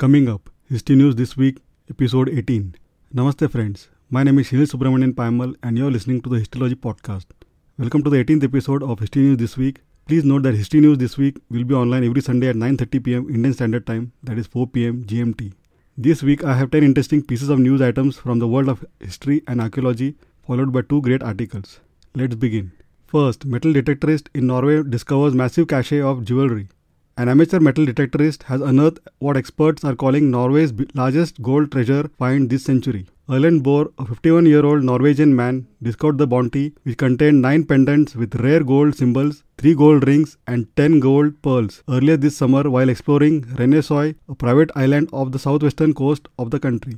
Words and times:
Coming 0.00 0.30
up, 0.30 0.48
History 0.66 0.96
News 0.96 1.14
This 1.14 1.36
Week, 1.36 1.58
Episode 1.90 2.30
18. 2.30 2.74
Namaste, 3.14 3.50
friends. 3.50 3.90
My 4.08 4.22
name 4.22 4.38
is 4.38 4.48
Shilil 4.48 4.66
Subramanian 4.66 5.12
Paimal, 5.12 5.54
and 5.62 5.76
you're 5.76 5.90
listening 5.90 6.22
to 6.22 6.30
the 6.30 6.38
Historylogy 6.38 6.74
Podcast. 6.74 7.26
Welcome 7.76 8.02
to 8.04 8.08
the 8.08 8.24
18th 8.24 8.44
episode 8.44 8.82
of 8.82 8.98
History 9.00 9.24
News 9.24 9.36
This 9.36 9.58
Week. 9.58 9.82
Please 10.06 10.24
note 10.24 10.44
that 10.44 10.54
History 10.54 10.80
News 10.80 10.96
This 10.96 11.18
Week 11.18 11.36
will 11.50 11.64
be 11.64 11.74
online 11.74 12.02
every 12.04 12.22
Sunday 12.22 12.48
at 12.48 12.56
9.30 12.56 13.04
pm 13.04 13.28
Indian 13.28 13.52
Standard 13.52 13.86
Time, 13.86 14.10
that 14.22 14.38
is 14.38 14.46
4 14.46 14.68
pm 14.68 15.04
GMT. 15.04 15.52
This 15.98 16.22
week, 16.22 16.44
I 16.44 16.56
have 16.56 16.70
10 16.70 16.82
interesting 16.82 17.22
pieces 17.22 17.50
of 17.50 17.58
news 17.58 17.82
items 17.82 18.16
from 18.16 18.38
the 18.38 18.48
world 18.48 18.70
of 18.70 18.82
history 19.00 19.42
and 19.46 19.60
archaeology, 19.60 20.14
followed 20.46 20.72
by 20.72 20.80
two 20.80 21.02
great 21.02 21.22
articles. 21.22 21.80
Let's 22.14 22.36
begin. 22.36 22.72
First, 23.06 23.44
metal 23.44 23.74
detectorist 23.74 24.28
in 24.32 24.46
Norway 24.46 24.82
discovers 24.82 25.34
massive 25.34 25.68
cache 25.68 26.00
of 26.00 26.24
jewelry. 26.24 26.68
An 27.20 27.28
amateur 27.28 27.60
metal 27.60 27.84
detectorist 27.84 28.44
has 28.44 28.62
unearthed 28.62 29.00
what 29.18 29.36
experts 29.36 29.84
are 29.84 29.94
calling 29.94 30.30
Norway's 30.30 30.72
largest 30.94 31.42
gold 31.42 31.70
treasure 31.70 32.08
find 32.16 32.48
this 32.48 32.64
century. 32.64 33.08
Erlend 33.28 33.62
Bore, 33.62 33.90
a 33.98 34.06
51 34.06 34.46
year 34.46 34.64
old 34.64 34.82
Norwegian 34.84 35.36
man, 35.36 35.66
discovered 35.82 36.16
the 36.16 36.26
bounty 36.26 36.72
which 36.84 36.96
contained 36.96 37.42
9 37.42 37.64
pendants 37.66 38.16
with 38.16 38.36
rare 38.36 38.64
gold 38.64 38.96
symbols, 38.96 39.44
3 39.58 39.74
gold 39.74 40.06
rings, 40.06 40.38
and 40.46 40.74
10 40.76 40.98
gold 41.00 41.42
pearls 41.42 41.82
earlier 41.90 42.16
this 42.16 42.38
summer 42.38 42.70
while 42.70 42.88
exploring 42.88 43.42
Rennesøy, 43.42 44.14
a 44.26 44.34
private 44.34 44.70
island 44.74 45.10
off 45.12 45.30
the 45.30 45.38
southwestern 45.38 45.92
coast 45.92 46.26
of 46.38 46.50
the 46.50 46.58
country. 46.58 46.96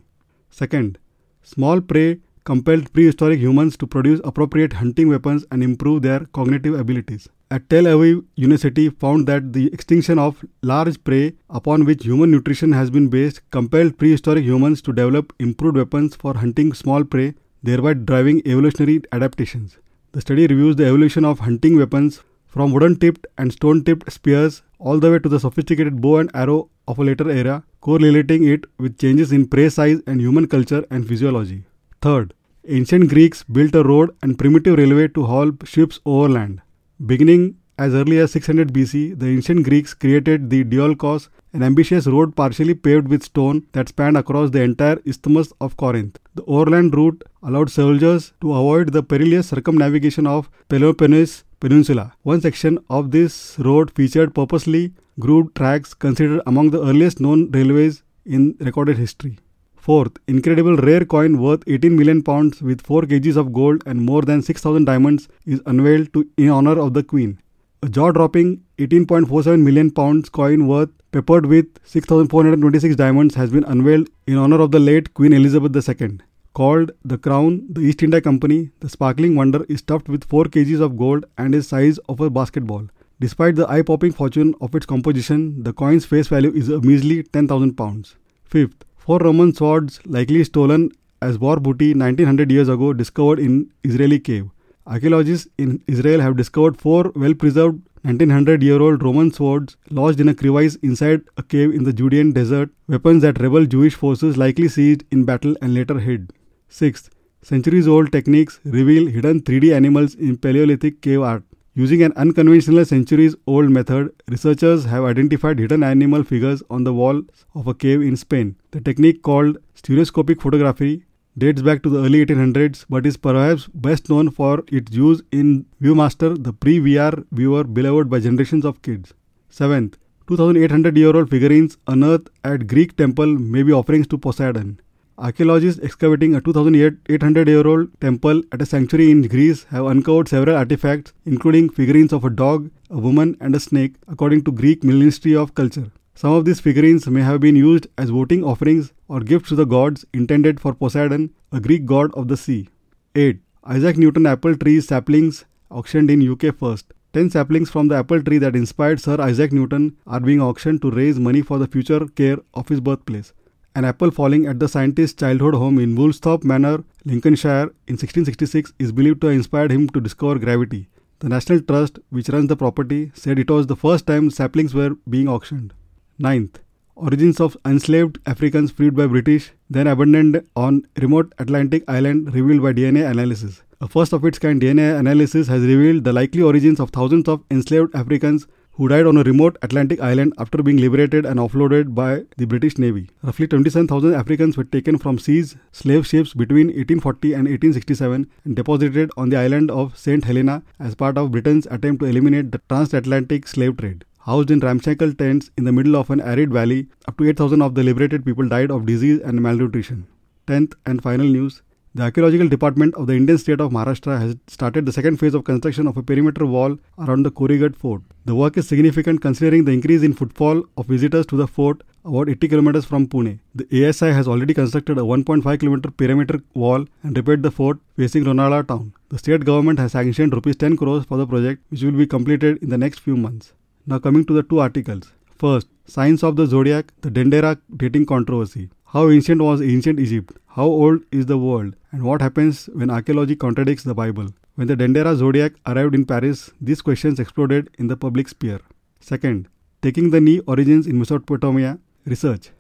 Second, 0.51 0.99
small 1.43 1.81
prey 1.81 2.21
compelled 2.45 2.93
prehistoric 2.93 3.41
humans 3.41 3.77
to 3.77 3.89
produce 3.89 4.21
appropriate 4.23 4.75
hunting 4.75 5.09
weapons 5.09 5.45
and 5.51 5.65
improve 5.65 6.03
their 6.03 6.27
cognitive 6.27 6.79
abilities. 6.79 7.29
At 7.55 7.69
Tel 7.69 7.85
Aviv 7.85 8.25
University 8.35 8.89
found 8.89 9.27
that 9.29 9.53
the 9.53 9.67
extinction 9.75 10.19
of 10.19 10.43
large 10.63 10.95
prey 11.05 11.35
upon 11.51 11.85
which 11.85 12.03
human 12.03 12.31
nutrition 12.31 12.73
has 12.73 12.89
been 12.89 13.09
based 13.09 13.43
compelled 13.51 13.99
prehistoric 13.99 14.43
humans 14.43 14.81
to 14.87 14.95
develop 14.95 15.35
improved 15.39 15.77
weapons 15.77 16.17
for 16.17 16.33
hunting 16.33 16.73
small 16.73 17.05
prey, 17.05 17.35
thereby 17.63 17.93
driving 17.93 18.41
evolutionary 18.47 19.03
adaptations. 19.13 19.77
The 20.13 20.23
study 20.23 20.47
reviews 20.47 20.77
the 20.77 20.87
evolution 20.87 21.27
of 21.27 21.41
hunting 21.41 21.77
weapons 21.77 22.23
from 22.47 22.73
wooden 22.73 22.97
tipped 22.97 23.27
and 23.37 23.53
stone 23.53 23.85
tipped 23.85 24.11
spears 24.11 24.63
all 24.79 24.99
the 24.99 25.11
way 25.11 25.19
to 25.19 25.29
the 25.29 25.39
sophisticated 25.39 26.01
bow 26.01 26.17
and 26.25 26.31
arrow 26.33 26.71
of 26.89 26.99
a 26.99 27.05
later 27.05 27.31
era, 27.31 27.65
correlating 27.83 28.45
it 28.45 28.65
with 28.79 28.99
changes 28.99 29.31
in 29.31 29.47
prey 29.47 29.69
size 29.69 30.01
and 30.07 30.23
human 30.23 30.49
culture 30.49 30.87
and 30.91 31.07
physiology. 31.07 31.65
Third, 32.01 32.33
ancient 32.67 33.11
Greeks 33.11 33.43
built 33.43 33.75
a 33.75 33.83
road 33.83 34.17
and 34.23 34.39
primitive 34.39 34.79
railway 34.79 35.09
to 35.09 35.25
haul 35.25 35.53
ships 35.67 36.01
overland. 36.07 36.63
Beginning 37.05 37.57
as 37.79 37.95
early 37.95 38.19
as 38.19 38.31
600 38.31 38.73
BC, 38.73 39.19
the 39.19 39.27
ancient 39.27 39.65
Greeks 39.65 39.93
created 39.93 40.51
the 40.51 40.63
Diolkos, 40.63 41.31
an 41.53 41.65
ambitious 41.65 42.07
road 42.07 42.37
partially 42.37 42.75
paved 42.75 43.09
with 43.09 43.25
stone 43.25 43.67
that 43.73 43.89
spanned 43.89 44.17
across 44.17 44.51
the 44.51 44.63
entire 44.63 45.01
isthmus 45.05 45.53
of 45.61 45.77
Corinth. 45.77 46.21
The 46.37 46.45
overland 46.45 46.95
route 46.95 47.25
allowed 47.43 47.71
soldiers 47.71 48.33
to 48.41 48.53
avoid 48.53 48.93
the 48.93 49.03
perilous 49.03 49.49
circumnavigation 49.49 50.29
of 50.29 50.49
Peloponnese 50.69 51.43
Peninsula. 51.59 52.15
One 52.23 52.41
section 52.41 52.79
of 52.89 53.11
this 53.11 53.59
road 53.59 53.91
featured 53.91 54.33
purposely 54.33 54.93
grooved 55.19 55.57
tracks 55.57 55.95
considered 55.95 56.43
among 56.47 56.71
the 56.71 56.83
earliest 56.83 57.21
known 57.21 57.51
railways 57.51 58.05
in 58.25 58.55
recorded 58.61 58.97
history. 58.97 59.41
Fourth, 59.83 60.19
incredible 60.29 60.77
rare 60.77 61.05
coin 61.05 61.39
worth 61.39 61.65
18 61.67 61.97
million 61.97 62.23
pounds 62.23 62.63
with 62.63 62.83
4 62.83 63.03
kgs 63.03 63.37
of 63.37 63.53
gold 63.53 63.83
and 63.85 64.01
more 64.01 64.23
than 64.23 64.41
6,000 64.41 64.85
diamonds 64.85 65.27
is 65.45 65.61
unveiled 65.67 66.13
to, 66.13 66.25
in 66.37 66.51
honor 66.51 66.79
of 66.79 66.95
the 66.95 67.03
Queen. 67.03 67.41
A 67.83 67.89
jaw-dropping 67.89 68.63
18.47 68.79 69.61
million 69.61 69.91
pounds 69.91 70.29
coin 70.29 70.69
worth 70.69 70.91
peppered 71.11 71.47
with 71.47 71.67
6,426 71.83 72.95
diamonds 72.95 73.35
has 73.35 73.51
been 73.51 73.65
unveiled 73.65 74.09
in 74.29 74.37
honor 74.37 74.61
of 74.61 74.71
the 74.71 74.79
late 74.79 75.13
Queen 75.15 75.33
Elizabeth 75.33 75.75
II. 75.89 76.21
Called 76.55 76.93
the 77.05 77.19
Crown, 77.19 77.67
the 77.69 77.81
East 77.81 78.05
India 78.05 78.21
Company, 78.21 78.71
the 78.79 78.89
sparkling 78.89 79.35
wonder 79.35 79.65
is 79.69 79.81
stuffed 79.81 80.09
with 80.09 80.23
4 80.23 80.45
kgs 80.45 80.81
of 80.81 80.97
gold 80.97 81.27
and 81.37 81.57
is 81.57 81.67
size 81.67 81.99
of 82.09 82.21
a 82.21 82.31
basketball. 82.31 82.87
Despite 83.19 83.57
the 83.57 83.69
eye-popping 83.69 84.13
fortune 84.13 84.55
of 84.61 84.77
its 84.77 84.87
composition, 84.87 85.65
the 85.65 85.73
coin's 85.73 86.05
face 86.05 86.29
value 86.29 86.53
is 86.55 86.69
a 86.69 86.81
measly 86.81 87.25
10,000 87.25 87.77
pounds. 87.77 88.15
Fifth, 88.45 88.85
Four 89.05 89.19
Roman 89.19 89.53
swords, 89.53 89.99
likely 90.07 90.45
stolen 90.45 90.93
as 91.21 91.37
war 91.37 91.57
booty 91.57 91.93
1900 91.93 92.53
years 92.53 92.69
ago, 92.69 92.93
discovered 92.93 93.41
in 93.41 93.69
Israeli 93.83 94.21
cave. 94.21 94.49
Archaeologists 94.87 95.49
in 95.59 95.83
Israel 95.89 96.21
have 96.21 96.37
discovered 96.37 96.77
four 96.81 97.11
well 97.17 97.35
preserved 97.35 97.81
1900 98.03 98.63
year 98.63 98.81
old 98.81 99.03
Roman 99.03 99.33
swords 99.33 99.77
lodged 99.91 100.21
in 100.21 100.29
a 100.29 100.35
crevice 100.37 100.77
inside 100.83 101.23
a 101.37 101.43
cave 101.43 101.75
in 101.75 101.83
the 101.83 101.93
Judean 101.93 102.31
desert, 102.31 102.71
weapons 102.87 103.23
that 103.23 103.41
rebel 103.41 103.67
Jewish 103.67 103.97
forces 103.97 104.37
likely 104.37 104.69
seized 104.69 105.03
in 105.11 105.25
battle 105.25 105.57
and 105.61 105.75
later 105.75 105.99
hid. 105.99 106.33
Sixth, 106.69 107.11
centuries 107.43 107.89
old 107.89 108.13
techniques 108.13 108.61
reveal 108.65 109.09
hidden 109.09 109.41
3D 109.41 109.75
animals 109.75 110.15
in 110.15 110.37
Paleolithic 110.37 111.01
cave 111.01 111.23
art. 111.23 111.43
Using 111.75 112.03
an 112.03 112.13
unconventional 112.17 112.85
centuries 112.85 113.35
old 113.47 113.71
method, 113.71 114.13
researchers 114.29 114.85
have 114.85 115.05
identified 115.05 115.59
hidden 115.59 115.83
animal 115.83 116.23
figures 116.23 116.63
on 116.69 116.85
the 116.85 116.93
walls 116.93 117.47
of 117.55 117.67
a 117.67 117.73
cave 117.73 118.03
in 118.03 118.15
Spain. 118.15 118.57
The 118.73 118.83
technique 118.83 119.23
called 119.23 119.57
stereoscopic 119.75 120.43
photography 120.43 121.07
dates 121.39 121.63
back 121.63 121.83
to 121.85 121.89
the 121.89 122.01
early 122.05 122.27
1800s 122.27 122.85
but 122.91 123.07
is 123.07 123.17
perhaps 123.17 123.69
best 123.69 124.11
known 124.11 124.31
for 124.31 124.63
its 124.69 124.93
use 124.93 125.23
in 125.33 125.65
Viewmaster, 125.81 126.37
the 126.45 126.53
pre 126.53 126.79
VR 126.79 127.25
viewer 127.33 127.65
beloved 127.65 128.11
by 128.11 128.21
generations 128.21 128.67
of 128.67 128.83
kids. 128.83 129.15
7th, 129.51 129.95
2800 130.29 130.95
year 130.95 131.17
old 131.17 131.31
figurines 131.31 131.79
unearthed 131.87 132.29
at 132.45 132.67
Greek 132.67 132.99
temple 132.99 133.39
may 133.39 133.63
be 133.63 133.73
offerings 133.73 134.07
to 134.09 134.19
Poseidon. 134.19 134.79
Archaeologists 135.19 135.81
excavating 135.83 136.35
a 136.35 136.41
2800 136.41 137.47
year 137.47 137.67
old 137.67 137.89
temple 138.01 138.43
at 138.51 138.63
a 138.63 138.67
sanctuary 138.67 139.11
in 139.11 139.23
Greece 139.23 139.65
have 139.65 139.87
uncovered 139.87 140.29
several 140.29 140.57
artifacts, 140.57 141.13
including 141.27 141.69
figurines 141.69 142.13
of 142.13 142.25
a 142.25 142.31
dog, 142.31 142.71
a 142.89 142.99
woman, 142.99 143.37
and 143.41 143.55
a 143.55 143.61
snake, 143.61 143.95
according 144.09 144.43
to 144.45 144.51
Greek 144.53 144.83
Ministry 144.83 145.37
of 145.37 145.55
Culture. 145.55 145.93
Some 146.15 146.33
of 146.33 146.45
these 146.45 146.61
figurines 146.61 147.07
may 147.07 147.23
have 147.23 147.41
been 147.41 147.57
used 147.57 147.87
as 147.99 148.11
voting 148.11 148.43
offerings 148.43 148.93
or 149.09 149.21
gifts 149.21 149.51
to 149.51 149.55
the 149.55 149.67
gods 149.67 150.05
intended 150.15 150.61
for 150.61 150.75
Poseidon, 150.75 151.31
a 151.53 151.61
Greek 151.61 151.85
god 151.85 152.11
of 152.15 152.29
the 152.29 152.37
sea. 152.37 152.69
8. 153.15 153.39
Isaac 153.65 153.99
Newton 153.99 154.27
apple 154.27 154.57
trees 154.57 154.89
saplings 154.89 155.45
auctioned 155.71 156.11
in 156.11 156.27
UK 156.27 156.57
first. 156.57 156.93
10 157.13 157.29
saplings 157.31 157.71
from 157.71 157.89
the 157.89 157.97
apple 157.97 158.23
tree 158.23 158.39
that 158.39 158.57
inspired 158.57 158.99
Sir 158.99 159.21
Isaac 159.21 159.53
Newton 159.53 159.97
are 160.07 160.21
being 160.21 160.41
auctioned 160.41 160.81
to 160.83 160.91
raise 160.91 161.19
money 161.19 161.43
for 161.43 161.59
the 161.59 161.67
future 161.67 162.07
care 162.07 162.39
of 162.55 162.69
his 162.69 162.81
birthplace. 162.81 163.35
An 163.75 163.87
apple 163.87 164.11
falling 164.11 164.47
at 164.47 164.61
the 164.61 164.69
scientist's 164.69 165.19
childhood 165.19 165.55
home 165.55 165.79
in 165.79 165.97
Woolsthorpe 165.97 166.45
Manor, 166.45 166.85
Lincolnshire, 167.07 167.73
in 167.87 167.95
1666 167.95 168.75
is 168.79 168.93
believed 168.93 169.23
to 169.23 169.29
have 169.29 169.37
inspired 169.37 169.73
him 169.73 169.89
to 169.91 170.01
discover 170.01 170.39
gravity. 170.39 170.89
The 171.21 171.31
National 171.31 171.63
Trust, 171.63 171.99
which 172.11 172.29
runs 172.29 172.49
the 172.49 172.57
property, 172.57 173.13
said 173.15 173.39
it 173.39 173.51
was 173.51 173.69
the 173.69 173.77
first 173.77 174.07
time 174.07 174.31
saplings 174.31 174.75
were 174.75 174.97
being 175.09 175.27
auctioned. 175.27 175.73
Ninth, 176.19 176.59
origins 176.97 177.41
of 177.41 177.57
enslaved 177.65 178.19
Africans 178.27 178.73
freed 178.73 178.95
by 178.95 179.07
British, 179.07 179.53
then 179.71 179.87
abandoned 179.87 180.47
on 180.55 180.87
remote 181.01 181.33
Atlantic 181.39 181.83
island 181.89 182.35
revealed 182.35 182.63
by 182.63 182.75
DNA 182.75 183.11
analysis. 183.11 183.63
A 183.81 183.89
first 183.89 184.13
of 184.13 184.23
its 184.27 184.39
kind 184.39 184.61
DNA 184.61 184.99
analysis 184.99 185.49
has 185.49 185.63
revealed 185.63 186.05
the 186.05 186.13
likely 186.13 186.43
origins 186.43 186.79
of 186.79 186.91
thousands 186.91 187.27
of 187.27 187.43
enslaved 187.51 187.95
Africans 187.95 188.47
who 188.77 188.89
died 188.89 189.07
on 189.07 189.19
a 189.19 189.23
remote 189.23 189.59
Atlantic 189.61 190.01
island 190.01 190.33
after 190.39 190.63
being 190.63 190.79
liberated 190.79 191.27
and 191.27 191.39
offloaded 191.39 191.95
by 191.95 192.23
the 192.39 192.47
British 192.47 192.79
Navy. 192.79 193.11
Roughly 193.23 193.47
27,000 193.47 194.15
Africans 194.15 194.57
were 194.57 194.65
taken 194.65 194.97
from 194.97 195.19
seas 195.19 195.57
slave 195.73 196.07
ships 196.07 196.33
between 196.33 196.69
1840 196.69 197.35
and 197.35 197.49
1867 197.49 198.31
and 198.45 198.57
deposited 198.57 199.11
on 199.17 199.29
the 199.29 199.37
island 199.37 199.71
of 199.71 199.99
St. 199.99 200.25
Helena 200.25 200.63
as 200.79 200.95
part 200.95 201.19
of 201.19 201.33
Britain's 201.33 201.67
attempt 201.67 202.01
to 202.01 202.07
eliminate 202.07 202.51
the 202.51 202.63
transatlantic 202.71 203.47
slave 203.47 203.77
trade. 203.77 204.07
Housed 204.21 204.51
in 204.51 204.61
ramshackle 204.61 205.15
tents 205.15 205.51
in 205.59 205.65
the 205.65 205.73
middle 205.73 205.97
of 205.97 206.09
an 206.09 206.21
arid 206.21 206.53
valley, 206.53 206.87
up 207.07 207.19
to 207.19 207.29
8,000 207.29 207.61
of 207.61 207.75
the 207.75 207.83
liberated 207.83 208.25
people 208.25 208.49
died 208.49 208.71
of 208.71 208.87
disease 208.87 209.21
and 209.21 209.43
malnutrition. 209.43 210.07
Tenth 210.47 210.75
and 210.87 211.03
final 211.03 211.27
news 211.27 211.61
the 211.95 212.05
Archaeological 212.05 212.49
Department 212.49 212.95
of 212.95 213.07
the 213.07 213.15
Indian 213.15 213.37
state 213.37 213.61
of 213.61 213.71
Maharashtra 213.71 214.19
has 214.19 214.35
started 214.47 214.87
the 214.87 214.93
second 214.93 215.19
phase 215.19 215.35
of 215.35 215.45
construction 215.45 215.87
of 215.87 215.99
a 215.99 216.03
perimeter 216.03 216.47
wall 216.47 216.79
around 216.99 217.23
the 217.23 217.31
Korigad 217.31 217.77
fort. 217.77 218.01
The 218.25 218.35
work 218.35 218.57
is 218.57 218.67
significant 218.67 219.21
considering 219.21 219.67
the 219.67 219.73
increase 219.73 220.03
in 220.03 220.15
footfall 220.15 220.65
of 220.79 220.87
visitors 220.87 221.27
to 221.27 221.37
the 221.37 221.47
fort 221.47 221.83
about 222.05 222.31
80 222.31 222.49
kilometers 222.49 222.87
from 222.87 223.07
Pune. 223.07 223.41
The 223.55 223.67
ASI 223.87 224.07
has 224.07 224.27
already 224.27 224.55
constructed 224.55 224.97
a 224.97 225.03
1.5 225.03 225.61
kilometer 225.61 225.91
perimeter 225.91 226.41
wall 226.55 226.87
and 227.03 227.15
repaired 227.15 227.43
the 227.43 227.51
fort 227.51 227.79
facing 227.97 228.25
Lonavala 228.25 228.67
town. 228.67 228.95
The 229.11 229.19
state 229.19 229.45
government 229.45 229.79
has 229.79 229.93
sanctioned 229.93 230.33
rupees 230.33 230.57
10 230.57 230.79
crores 230.79 231.05
for 231.05 231.19
the 231.19 231.27
project 231.27 231.63
which 231.69 231.83
will 231.83 231.93
be 231.93 232.07
completed 232.07 232.63
in 232.63 232.71
the 232.71 232.79
next 232.79 233.01
few 233.01 233.19
months. 233.19 233.53
Now 233.87 233.99
coming 233.99 234.25
to 234.25 234.33
the 234.33 234.43
two 234.43 234.61
articles. 234.61 235.13
First, 235.39 235.67
Signs 235.85 236.23
of 236.23 236.37
the 236.37 236.47
Zodiac, 236.47 236.93
the 237.03 237.11
Dendera 237.11 237.61
dating 237.77 238.07
controversy. 238.07 238.71
How 238.93 239.09
ancient 239.09 239.41
was 239.41 239.63
ancient 239.63 239.99
Egypt? 239.99 240.33
How 240.49 240.67
old 240.67 241.05
is 241.11 241.25
the 241.25 241.39
world? 241.39 241.77
And 241.93 242.03
what 242.03 242.21
happens 242.21 242.67
when 242.75 242.91
archaeology 242.91 243.35
contradicts 243.35 243.85
the 243.85 243.95
Bible? 243.95 244.27
When 244.57 244.67
the 244.67 244.77
Dendera 244.77 245.17
zodiac 245.17 245.53
arrived 245.65 245.95
in 245.95 246.05
Paris, 246.05 246.51
these 246.61 246.83
questions 246.83 247.19
exploded 247.19 247.71
in 247.79 247.87
the 247.87 247.97
public 247.97 248.29
sphere. 248.29 248.61
Second, 249.01 249.49
taking 249.81 250.11
the 250.11 250.21
knee 250.21 250.41
origins 250.41 250.87
in 250.87 250.99
Mesopotamia, 250.99 251.79
research. 252.05 252.51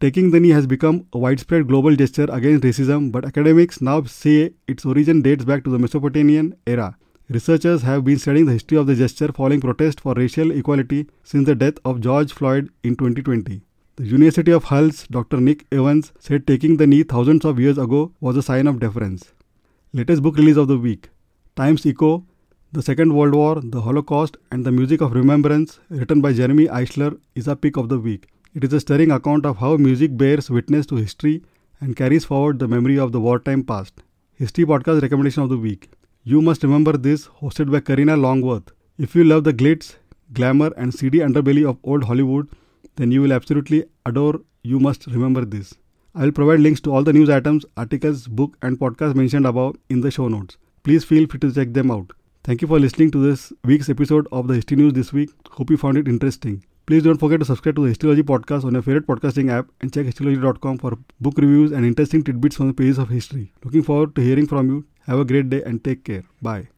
Taking 0.00 0.30
the 0.30 0.40
knee 0.40 0.48
has 0.48 0.66
become 0.66 1.04
a 1.12 1.18
widespread 1.18 1.68
global 1.68 1.94
gesture 1.94 2.28
against 2.30 2.64
racism, 2.64 3.12
but 3.12 3.26
academics 3.26 3.82
now 3.82 4.02
say 4.04 4.54
its 4.66 4.86
origin 4.86 5.20
dates 5.20 5.44
back 5.44 5.62
to 5.64 5.68
the 5.68 5.78
Mesopotamian 5.78 6.56
era. 6.66 6.96
Researchers 7.28 7.82
have 7.82 8.02
been 8.02 8.18
studying 8.18 8.46
the 8.46 8.52
history 8.52 8.78
of 8.78 8.86
the 8.86 8.94
gesture 8.94 9.30
following 9.30 9.60
protest 9.60 10.00
for 10.00 10.14
racial 10.14 10.52
equality 10.52 11.06
since 11.22 11.44
the 11.44 11.54
death 11.54 11.74
of 11.84 12.00
George 12.00 12.32
Floyd 12.32 12.70
in 12.82 12.96
2020. 12.96 13.60
University 14.04 14.50
of 14.50 14.64
Hull's 14.64 15.06
Dr. 15.06 15.40
Nick 15.40 15.64
Evans 15.70 16.12
said 16.18 16.44
taking 16.44 16.76
the 16.76 16.88
knee 16.88 17.04
thousands 17.04 17.44
of 17.44 17.60
years 17.60 17.78
ago 17.78 18.12
was 18.20 18.36
a 18.36 18.42
sign 18.42 18.66
of 18.66 18.80
deference. 18.80 19.32
Latest 19.92 20.22
book 20.22 20.36
release 20.36 20.56
of 20.56 20.66
the 20.66 20.76
week 20.76 21.10
Times 21.54 21.86
Echo, 21.86 22.24
The 22.72 22.82
Second 22.82 23.14
World 23.14 23.36
War, 23.36 23.60
The 23.62 23.80
Holocaust, 23.80 24.38
and 24.50 24.66
the 24.66 24.72
Music 24.72 25.00
of 25.02 25.12
Remembrance, 25.14 25.78
written 25.88 26.20
by 26.20 26.32
Jeremy 26.32 26.66
Eichler, 26.66 27.16
is 27.36 27.46
a 27.46 27.54
pick 27.54 27.76
of 27.76 27.88
the 27.90 27.98
week. 28.00 28.26
It 28.54 28.64
is 28.64 28.72
a 28.72 28.80
stirring 28.80 29.12
account 29.12 29.46
of 29.46 29.58
how 29.58 29.76
music 29.76 30.16
bears 30.16 30.50
witness 30.50 30.84
to 30.86 30.96
history 30.96 31.44
and 31.80 31.94
carries 31.94 32.24
forward 32.24 32.58
the 32.58 32.66
memory 32.66 32.98
of 32.98 33.12
the 33.12 33.20
wartime 33.20 33.62
past. 33.62 34.02
History 34.34 34.64
Podcast 34.64 35.00
Recommendation 35.00 35.44
of 35.44 35.48
the 35.48 35.58
Week 35.58 35.92
You 36.24 36.42
Must 36.42 36.64
Remember 36.64 36.96
This, 36.96 37.28
hosted 37.28 37.70
by 37.70 37.78
Karina 37.78 38.16
Longworth. 38.16 38.72
If 38.98 39.14
you 39.14 39.22
love 39.22 39.44
the 39.44 39.54
glitz, 39.54 39.94
glamour, 40.32 40.72
and 40.76 40.92
seedy 40.92 41.18
underbelly 41.18 41.64
of 41.64 41.78
old 41.84 42.02
Hollywood, 42.02 42.48
then 42.96 43.10
you 43.10 43.22
will 43.22 43.32
absolutely 43.32 43.84
adore 44.06 44.40
You 44.62 44.80
Must 44.80 45.06
Remember 45.06 45.44
This. 45.44 45.74
I 46.14 46.24
will 46.24 46.32
provide 46.32 46.60
links 46.60 46.80
to 46.82 46.92
all 46.92 47.02
the 47.02 47.12
news 47.12 47.30
items, 47.30 47.64
articles, 47.76 48.26
book, 48.26 48.56
and 48.62 48.78
podcast 48.78 49.14
mentioned 49.14 49.46
above 49.46 49.76
in 49.88 50.00
the 50.00 50.10
show 50.10 50.28
notes. 50.28 50.56
Please 50.82 51.04
feel 51.04 51.26
free 51.26 51.40
to 51.40 51.52
check 51.52 51.72
them 51.72 51.90
out. 51.90 52.12
Thank 52.44 52.60
you 52.60 52.68
for 52.68 52.80
listening 52.80 53.10
to 53.12 53.22
this 53.22 53.52
week's 53.64 53.88
episode 53.88 54.26
of 54.32 54.48
the 54.48 54.54
History 54.54 54.76
News 54.76 54.92
this 54.92 55.12
week. 55.12 55.30
Hope 55.50 55.70
you 55.70 55.76
found 55.76 55.96
it 55.96 56.08
interesting. 56.08 56.64
Please 56.86 57.04
don't 57.04 57.18
forget 57.18 57.38
to 57.38 57.46
subscribe 57.46 57.76
to 57.76 57.86
the 57.86 57.94
Historylogy 57.94 58.22
podcast 58.22 58.64
on 58.64 58.72
your 58.72 58.82
favorite 58.82 59.06
podcasting 59.06 59.50
app 59.50 59.68
and 59.80 59.92
check 59.94 60.06
historylogy.com 60.06 60.78
for 60.78 60.98
book 61.20 61.38
reviews 61.38 61.70
and 61.70 61.86
interesting 61.86 62.24
tidbits 62.24 62.56
from 62.56 62.66
the 62.66 62.74
pages 62.74 62.98
of 62.98 63.08
history. 63.08 63.52
Looking 63.64 63.84
forward 63.84 64.16
to 64.16 64.22
hearing 64.22 64.48
from 64.48 64.68
you. 64.68 64.84
Have 65.06 65.20
a 65.20 65.24
great 65.24 65.48
day 65.48 65.62
and 65.62 65.82
take 65.82 66.04
care. 66.04 66.24
Bye. 66.42 66.68